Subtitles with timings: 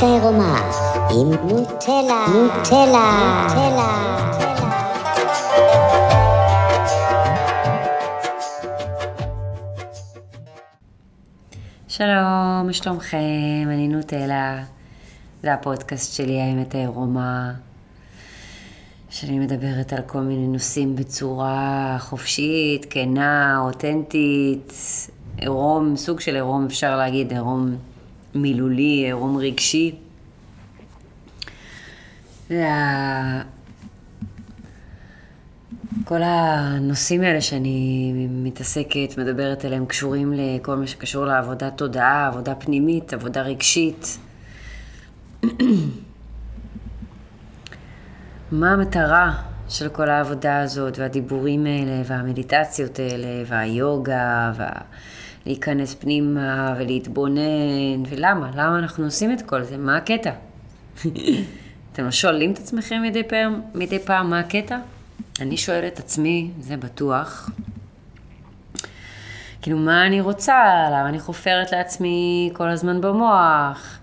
[0.00, 0.70] האמת העירומה
[1.10, 3.90] עם נוטלה, נוטלה, נוטלה.
[11.88, 13.18] שלום, מה שלומכם?
[13.66, 14.64] אני נוטלה.
[15.42, 17.52] זה הפודקאסט שלי, האמת העירומה,
[19.10, 24.72] שאני מדברת על כל מיני נושאים בצורה חופשית, כנה, אותנטית,
[25.36, 27.76] עירום, סוג של עירום, אפשר להגיד, עירום
[28.34, 29.94] מילולי, עירום רגשי.
[32.50, 33.42] וה...
[36.04, 43.12] כל הנושאים האלה שאני מתעסקת, מדברת עליהם, קשורים לכל מה שקשור לעבודת תודעה, עבודה פנימית,
[43.12, 44.18] עבודה רגשית.
[48.52, 49.32] מה המטרה
[49.68, 54.52] של כל העבודה הזאת, והדיבורים האלה, והמדיטציות האלה, והיוגה,
[55.46, 58.50] ולהיכנס פנימה, ולהתבונן, ולמה?
[58.54, 59.76] למה אנחנו עושים את כל זה?
[59.76, 60.30] מה הקטע?
[61.92, 64.78] אתם לא שואלים את עצמכם מדי פעם, מדי פעם מה הקטע?
[65.40, 67.50] אני שואלת את עצמי, זה בטוח,
[69.62, 70.86] כאילו, מה אני רוצה?
[70.88, 73.98] למה אני חופרת לעצמי כל הזמן במוח?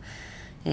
[0.66, 0.72] אמ,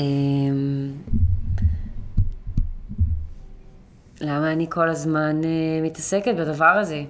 [4.20, 7.02] למה אני כל הזמן אה, מתעסקת בדבר הזה?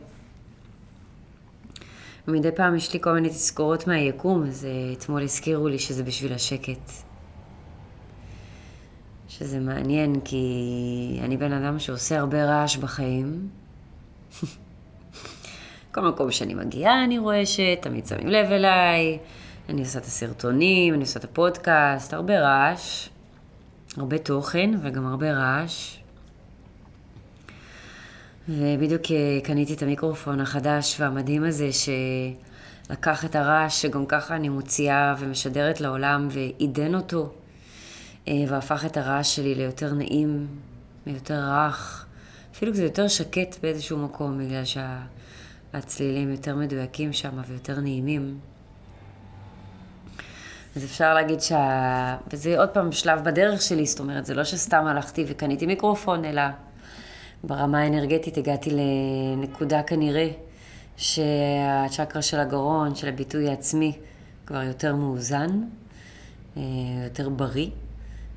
[2.29, 6.33] מדי פעם יש לי כל מיני תזכורות מהיקום, אז אה, אתמול הזכירו לי שזה בשביל
[6.33, 6.91] השקט.
[9.29, 13.49] שזה מעניין, כי אני בן אדם שעושה הרבה רעש בחיים.
[15.95, 19.19] כל מקום שאני מגיעה אני רועשת, תמיד שמים לב אליי,
[19.69, 23.09] אני עושה את הסרטונים, אני עושה את הפודקאסט, הרבה רעש,
[23.97, 26.02] הרבה תוכן וגם הרבה רעש.
[28.49, 29.03] ובדיוק
[29.45, 36.29] קניתי את המיקרופון החדש והמדהים הזה, שלקח את הרעש שגם ככה אני מוציאה ומשדרת לעולם
[36.31, 37.33] ועידן אותו,
[38.29, 40.47] אה, והפך את הרעש שלי ליותר נעים,
[41.07, 42.07] ליותר רך,
[42.53, 48.39] אפילו קצת יותר שקט באיזשהו מקום, בגלל שהצלילים יותר מדויקים שם ויותר נעימים.
[50.77, 52.17] אז אפשר להגיד שה...
[52.33, 56.43] וזה עוד פעם שלב בדרך שלי, זאת אומרת, זה לא שסתם הלכתי וקניתי מיקרופון, אלא
[57.45, 60.29] ברמה האנרגטית הגעתי לנקודה כנראה
[60.97, 63.99] שהצ'קרה של הגרון, של הביטוי העצמי,
[64.47, 65.65] כבר יותר מאוזן,
[66.57, 66.63] אה,
[67.05, 67.71] יותר בריא.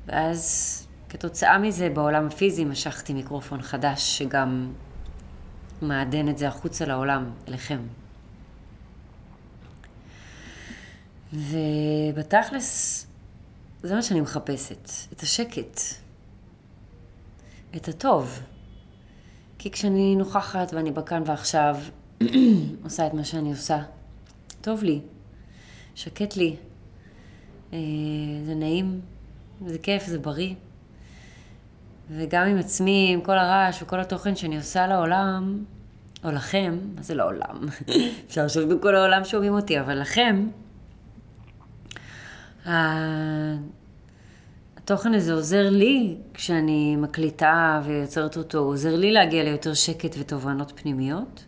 [0.06, 4.72] ואז כתוצאה מזה בעולם הפיזי משכתי מיקרופון חדש שגם
[5.82, 7.78] מעדן את זה החוצה לעולם, אליכם.
[11.32, 13.06] ובתכלס,
[13.82, 15.80] זה מה שאני מחפשת, את השקט,
[17.76, 18.40] את הטוב.
[19.58, 21.76] כי כשאני נוכחת ואני בכאן ועכשיו,
[22.84, 23.78] עושה את מה שאני עושה,
[24.60, 25.00] טוב לי,
[25.94, 26.56] שקט לי,
[27.72, 27.78] אה,
[28.46, 29.00] זה נעים,
[29.66, 30.54] זה כיף, זה בריא.
[32.10, 35.64] וגם עם עצמי, עם כל הרעש וכל התוכן שאני עושה לעולם,
[36.24, 37.60] או לכם, מה זה לעולם?
[38.26, 40.48] אפשר לחשוב בכל העולם שומעים אותי, אבל לכם,
[44.86, 51.44] התוכן הזה עוזר לי כשאני מקליטה ויוצרת אותו, עוזר לי להגיע ליותר שקט ותובנות פנימיות,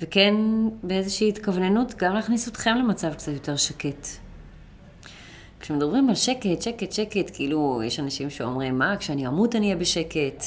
[0.00, 0.34] וכן
[0.82, 4.06] באיזושהי התכווננות גם להכניס אתכם למצב קצת יותר שקט.
[5.60, 10.44] כשמדברים על שקט, שקט, שקט, כאילו, יש אנשים שאומרים, מה, כשאני אמות אני אהיה בשקט.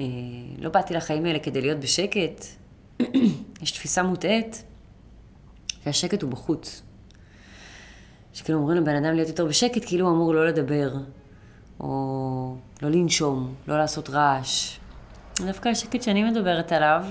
[0.00, 0.04] אה,
[0.58, 2.44] לא באתי לחיים האלה כדי להיות בשקט.
[3.62, 4.64] יש תפיסה מוטעית
[5.84, 6.82] שהשקט הוא בחוץ.
[8.32, 10.94] שכאילו אומרים לבן אדם להיות יותר בשקט, כאילו הוא אמור לא לדבר,
[11.80, 14.78] או לא לנשום, לא לעשות רעש.
[15.46, 17.04] דווקא השקט שאני מדברת עליו,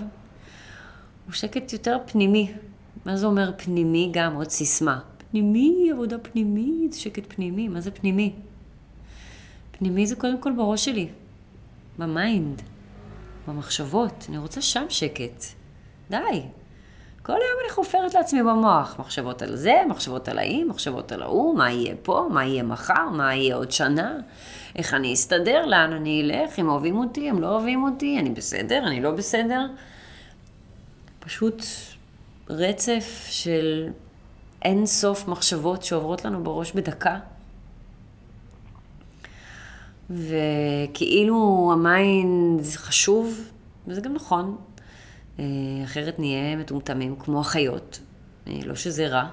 [1.25, 2.51] הוא שקט יותר פנימי.
[3.05, 4.09] מה זה אומר פנימי?
[4.13, 4.99] גם עוד סיסמה.
[5.31, 8.33] פנימי, עבודה פנימית, שקט פנימי, מה זה פנימי?
[9.71, 11.07] פנימי זה קודם כל בראש שלי,
[11.97, 12.61] ב mind,
[13.47, 15.43] במחשבות, אני רוצה שם שקט.
[16.09, 16.41] די.
[17.29, 21.57] כל היום אני חופרת לעצמי במוח, מחשבות על זה, מחשבות על ההיא, מחשבות על ההוא,
[21.57, 24.17] מה יהיה פה, מה יהיה מחר, מה יהיה עוד שנה,
[24.75, 28.83] איך אני אסתדר, לאן אני אלך, אם אוהבים אותי, הם לא אוהבים אותי, אני בסדר,
[28.87, 29.67] אני לא בסדר.
[31.19, 31.63] פשוט
[32.49, 33.89] רצף של
[34.61, 37.19] אין סוף מחשבות שעוברות לנו בראש בדקה.
[40.09, 43.49] וכאילו ה mind זה חשוב,
[43.87, 44.57] וזה גם נכון,
[45.85, 47.99] אחרת נהיה מטומטמים כמו החיות.
[48.47, 49.27] אה, לא שזה רע,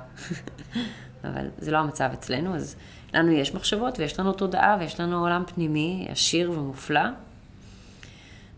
[1.24, 2.76] אבל זה לא המצב אצלנו, אז
[3.14, 7.00] לנו יש מחשבות ויש לנו תודעה ויש לנו עולם פנימי עשיר ומופלא.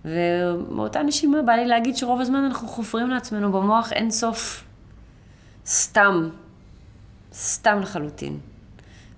[0.04, 4.64] ובאותה נשימה בא לי להגיד שרוב הזמן אנחנו חופרים לעצמנו במוח אין סוף
[5.66, 6.28] סתם
[7.32, 8.38] סתם לחלוטין.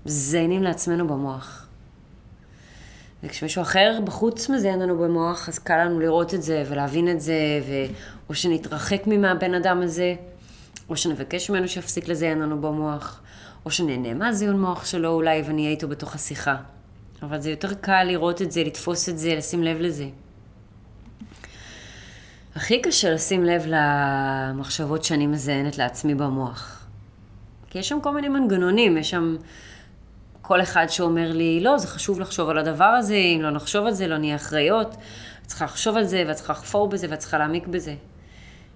[0.06, 1.60] מזיינים לעצמנו במוח.
[3.22, 7.61] וכשמישהו אחר בחוץ מזיין לנו במוח, אז קל לנו לראות את זה ולהבין את זה,
[7.67, 7.72] ו...
[8.28, 10.14] או שנתרחק מהבן אדם הזה,
[10.88, 13.20] או שנבקש ממנו שיפסיק לזיין לנו במוח,
[13.64, 16.56] או שנהנה מהזיון מוח שלו אולי ונהיה איתו בתוך השיחה.
[17.22, 20.06] אבל זה יותר קל לראות את זה, לתפוס את זה, לשים לב לזה.
[22.55, 26.87] הכי קשה לשים לב למחשבות שאני מזיינת לעצמי במוח.
[27.70, 29.37] כי יש שם כל מיני מנגנונים, יש שם
[30.42, 33.92] כל אחד שאומר לי, לא, זה חשוב לחשוב על הדבר הזה, אם לא נחשוב על
[33.92, 34.88] זה, לא נהיה אחראיות.
[35.42, 37.94] את צריכה לחשוב על זה, ואת צריכה לחפור בזה, ואת צריכה להעמיק בזה.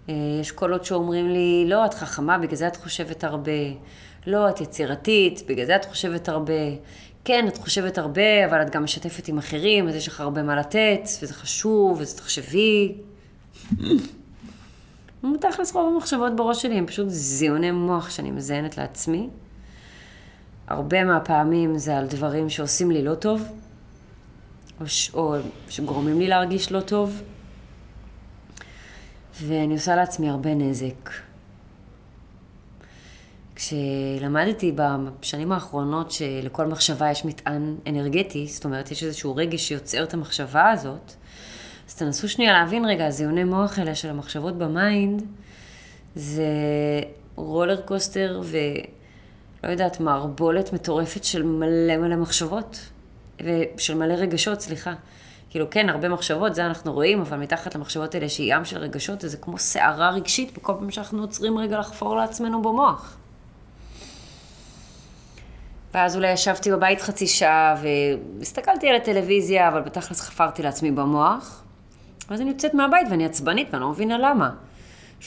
[0.08, 3.52] אה, יש קולות שאומרים לי, לא, את חכמה, בגלל זה את חושבת הרבה.
[4.26, 6.52] לא, את יצירתית, בגלל זה את חושבת הרבה.
[7.24, 10.56] כן, את חושבת הרבה, אבל את גם משתפת עם אחרים, אז יש לך הרבה מה
[10.56, 12.94] לתת, וזה חשוב, וזה תחשבי.
[15.40, 19.28] תכלס רוב המחשבות בראש שלי הם פשוט זיוני מוח שאני מזיינת לעצמי.
[20.68, 23.48] הרבה מהפעמים זה על דברים שעושים לי לא טוב,
[24.80, 25.10] או, ש...
[25.14, 25.36] או
[25.68, 27.22] שגורמים לי להרגיש לא טוב,
[29.42, 31.10] ואני עושה לעצמי הרבה נזק.
[33.56, 40.14] כשלמדתי בשנים האחרונות שלכל מחשבה יש מטען אנרגטי, זאת אומרת, יש איזשהו רגש שיוצר את
[40.14, 41.12] המחשבה הזאת,
[41.88, 45.22] אז תנסו שנייה להבין רגע, הזיוני מוח האלה של המחשבות ב mind,
[46.14, 46.44] זה
[47.34, 48.40] רולר קוסטר
[49.64, 52.78] ולא יודעת, מערבולת מטורפת של מלא מלא מחשבות,
[53.42, 54.92] ושל מלא רגשות, סליחה.
[55.50, 59.20] כאילו, כן, הרבה מחשבות, זה אנחנו רואים, אבל מתחת למחשבות האלה שהיא ים של רגשות,
[59.20, 63.16] זה כמו סערה רגשית בכל פעם שאנחנו עוצרים רגע לחפור לעצמנו במוח.
[65.94, 67.76] ואז אולי ישבתי בבית חצי שעה
[68.38, 71.62] והסתכלתי על הטלוויזיה, אבל בתכלס חפרתי לעצמי במוח.
[72.28, 74.50] ואז אני יוצאת מהבית ואני עצבנית ואני לא מבינה למה.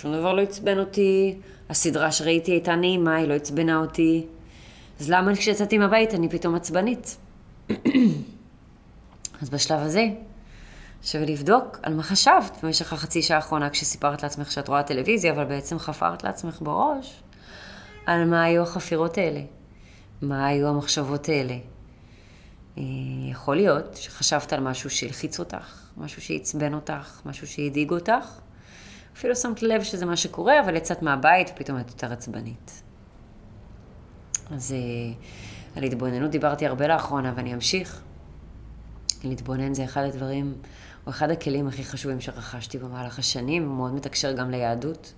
[0.01, 1.38] שום דבר לא עצבן אותי,
[1.69, 4.25] הסדרה שראיתי הייתה נעימה, היא לא עצבנה אותי.
[4.99, 7.17] אז למה כשיצאתי מהבית אני פתאום עצבנית?
[9.41, 10.05] אז בשלב הזה,
[11.03, 15.45] שווה לבדוק על מה חשבת במשך החצי שעה האחרונה כשסיפרת לעצמך שאת רואה טלוויזיה, אבל
[15.45, 17.23] בעצם חפרת לעצמך בראש
[18.05, 19.41] על מה היו החפירות האלה.
[20.21, 21.57] מה היו המחשבות האלה?
[22.77, 22.83] אה,
[23.31, 28.46] יכול להיות שחשבת על משהו שהלחיץ אותך, משהו שעצבן אותך, משהו שהדאיג אותך.
[29.17, 32.83] אפילו שמת לב שזה מה שקורה, אבל יצאת מהבית ופתאום את יותר עצבנית.
[34.51, 34.77] אז אה,
[35.75, 38.01] על התבוננות דיברתי הרבה לאחרונה ואני אמשיך.
[39.23, 40.55] להתבונן זה אחד הדברים,
[41.05, 45.13] או אחד הכלים הכי חשובים שרכשתי במהלך השנים, הוא מאוד מתקשר גם ליהדות.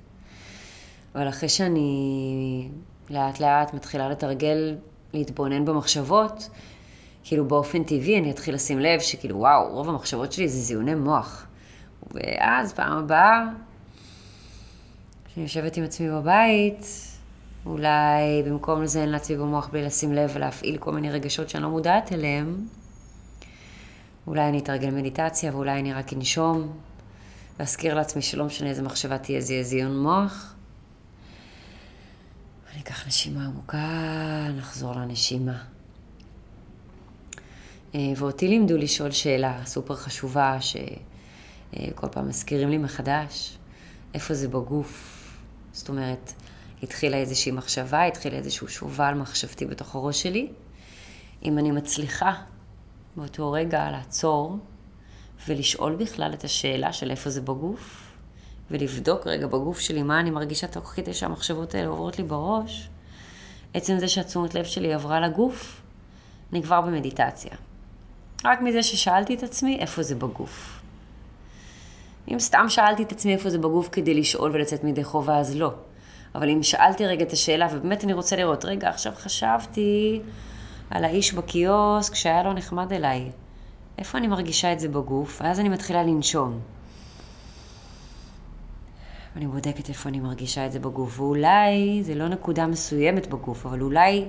[1.16, 2.69] אבל אחרי שאני
[3.10, 4.75] לאט לאט מתחילה לתרגל
[5.13, 6.50] להתבונן במחשבות,
[7.24, 11.45] כאילו באופן טבעי אני אתחיל לשים לב שכאילו וואו, רוב המחשבות שלי זה זיוני מוח.
[12.12, 13.44] ואז פעם הבאה,
[15.31, 16.86] כשאני יושבת עם עצמי בבית,
[17.66, 22.14] אולי במקום לזיין לעצמי במוח בלי לשים לב ולהפעיל כל מיני רגשות שאני לא מודעת
[22.14, 22.68] אליהם,
[24.28, 26.78] אולי אני אתרגל מדיטציה ואולי אני רק אנשום
[27.60, 30.56] ואזכיר לעצמי שלא משנה איזה מחשבה תהיה, זה יהיה זיון מוח.
[32.74, 35.64] אני אקח נשימה עמוקה, נחזור לנשימה.
[37.96, 43.57] אה, ואותי לימדו לשאול שאלה סופר חשובה, שכל פעם מזכירים לי מחדש,
[44.14, 45.19] איפה זה בגוף.
[45.73, 46.33] זאת אומרת,
[46.83, 50.52] התחילה איזושהי מחשבה, התחילה איזשהו שובל מחשבתי בתוך הראש שלי.
[51.44, 52.33] אם אני מצליחה
[53.16, 54.57] באותו רגע לעצור
[55.47, 58.11] ולשאול בכלל את השאלה של איפה זה בגוף,
[58.71, 62.90] ולבדוק רגע בגוף שלי מה אני מרגישה תוך כדי שהמחשבות האלה עוברות לי בראש,
[63.73, 65.81] עצם זה שהתשומת לב שלי עברה לגוף,
[66.52, 67.52] אני כבר במדיטציה.
[68.45, 70.79] רק מזה ששאלתי את עצמי איפה זה בגוף.
[72.30, 75.74] אם סתם שאלתי את עצמי איפה זה בגוף כדי לשאול ולצאת מידי חובה, אז לא.
[76.36, 80.21] אבל אם שאלתי רגע את השאלה, ובאמת אני רוצה לראות, רגע, עכשיו חשבתי
[80.90, 83.31] על האיש בקיוסק שהיה לו נחמד אליי.
[83.98, 85.42] איפה אני מרגישה את זה בגוף?
[85.44, 86.59] ואז אני מתחילה לנשום.
[89.36, 91.19] ואני בודקת איפה אני מרגישה את זה בגוף.
[91.19, 94.26] ואולי זה לא נקודה מסוימת בגוף, אבל אולי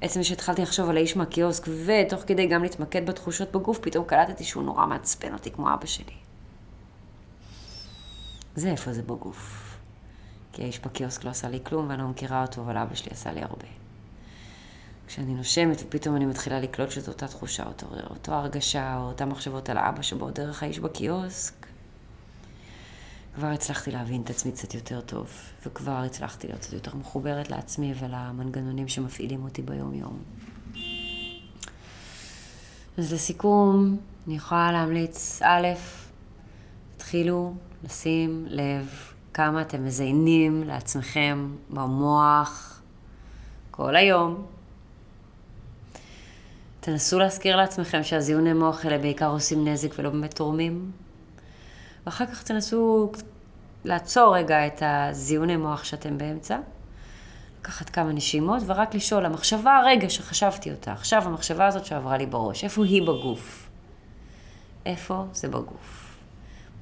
[0.00, 4.62] עצם שהתחלתי לחשוב על האיש מהקיוסק, ותוך כדי גם להתמקד בתחושות בגוף, פתאום קלטתי שהוא
[4.62, 6.29] נורא מעצבן אותי כמו אבא שלי.
[8.54, 9.76] זה איפה זה בגוף.
[10.52, 13.32] כי האיש בקיוסק לא עשה לי כלום ואני לא מכירה אותו, אבל אבא שלי עשה
[13.32, 13.66] לי הרבה.
[15.06, 19.68] כשאני נושמת ופתאום אני מתחילה לקלוט שזו אותה תחושה, אותו, אותו הרגשה, או אותה מחשבות
[19.68, 21.66] על האבא שבו דרך האיש בקיוסק,
[23.34, 25.30] כבר הצלחתי להבין את עצמי קצת יותר טוב,
[25.66, 30.18] וכבר הצלחתי להיות קצת יותר מחוברת לעצמי ולמנגנונים שמפעילים אותי ביום-יום.
[32.98, 35.66] אז לסיכום, אני יכולה להמליץ, א',
[36.96, 37.54] תתחילו
[37.84, 42.80] לשים לב כמה אתם מזיינים לעצמכם במוח
[43.70, 44.46] כל היום.
[46.80, 50.90] תנסו להזכיר לעצמכם שהזיוני מוח האלה בעיקר עושים נזק ולא באמת תורמים.
[52.06, 53.12] ואחר כך תנסו
[53.84, 56.58] לעצור רגע את הזיוני מוח שאתם באמצע,
[57.60, 62.64] לקחת כמה נשימות ורק לשאול, המחשבה הרגע שחשבתי אותה, עכשיו המחשבה הזאת שעברה לי בראש,
[62.64, 63.68] איפה היא בגוף?
[64.86, 66.09] איפה זה בגוף?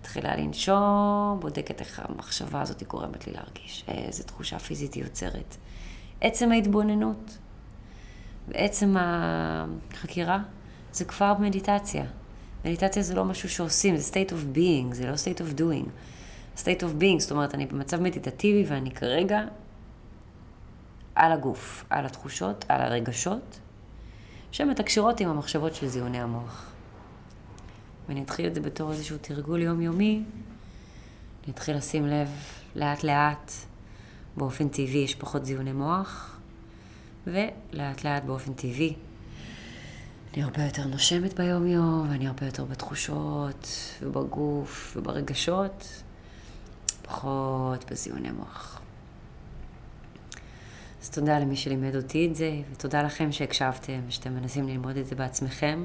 [0.00, 5.57] מתחילה לנשום, בודקת איך המחשבה הזאת גורמת לי להרגיש, איזה תחושה פיזית היא יוצרת.
[6.21, 7.38] עצם ההתבוננות
[8.49, 10.38] ועצם החקירה
[10.93, 12.05] זה כבר מדיטציה.
[12.64, 15.88] מדיטציה זה לא משהו שעושים, זה state of being, זה לא state of doing.
[16.57, 19.40] state of being, זאת אומרת, אני במצב מדיטטיבי ואני כרגע
[21.14, 23.59] על הגוף, על התחושות, על הרגשות,
[24.52, 26.77] שמתקשרות עם המחשבות של זיוני המוח.
[28.09, 30.23] ואני אתחיל את זה בתור איזשהו תרגול יומיומי,
[31.45, 32.29] אני אתחיל לשים לב
[32.77, 33.53] לאט לאט,
[34.37, 36.38] באופן טבעי יש פחות זיוני מוח,
[37.27, 38.95] ולאט לאט באופן טבעי
[40.35, 43.69] אני הרבה יותר נושמת ביום-יום, ואני הרבה יותר בתחושות,
[44.03, 46.03] ובגוף, וברגשות,
[47.03, 48.81] פחות בזיוני מוח.
[51.03, 55.15] אז תודה למי שלימד אותי את זה, ותודה לכם שהקשבתם, ושאתם מנסים ללמוד את זה
[55.15, 55.85] בעצמכם.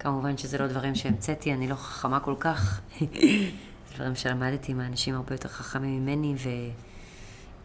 [0.00, 2.80] כמובן שזה לא דברים שהמצאתי, אני לא חכמה כל כך.
[3.88, 6.34] זה דברים שלמדתי מאנשים הרבה יותר חכמים ממני,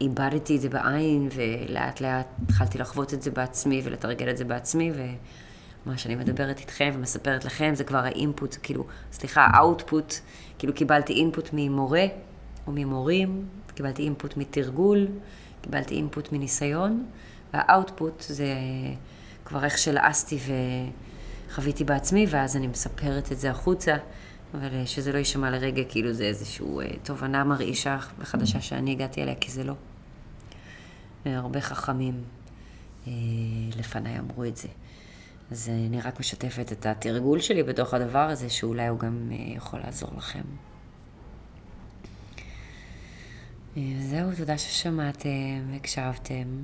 [0.00, 4.92] ואיבדתי את זה בעין, ולאט לאט התחלתי לחוות את זה בעצמי ולתרגל את זה בעצמי,
[4.94, 10.14] ומה שאני מדברת איתכם ומספרת לכם זה כבר האינפוט, כאילו, סליחה, האוטפוט,
[10.58, 12.04] כאילו קיבלתי אינפוט ממורה
[12.66, 15.06] או ממורים, קיבלתי אינפוט מתרגול,
[15.60, 17.06] קיבלתי אינפוט מניסיון,
[17.54, 18.54] והאוטפוט זה
[19.44, 20.52] כבר איך שלעסתי ו...
[21.56, 23.96] חוויתי בעצמי, ואז אני מספרת את זה החוצה,
[24.54, 29.22] אבל אה, שזה לא יישמע לרגע כאילו זה איזושהי אה, תובנה מרעישה וחדשה שאני הגעתי
[29.22, 29.74] אליה, כי זה לא.
[31.26, 32.24] אה, הרבה חכמים
[33.76, 34.68] לפניי אמרו את זה.
[35.50, 40.10] אז אני רק משתפת את התרגול שלי בתוך הדבר הזה, שאולי הוא גם יכול לעזור
[40.16, 40.42] לכם.
[44.00, 46.62] זהו, תודה ששמעתם, הקשבתם.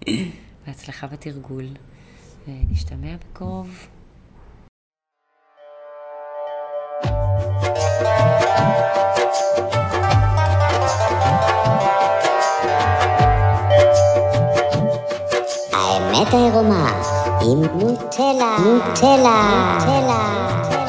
[0.66, 1.66] בהצלחה בתרגול.
[2.48, 3.88] נשתמע בקרוב.
[16.34, 17.02] העירומה
[17.40, 20.81] עם נוטלה, נוטלה, נוטלה.